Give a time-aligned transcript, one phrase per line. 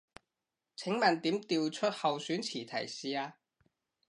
[0.75, 3.37] 請問點調出候選詞提示啊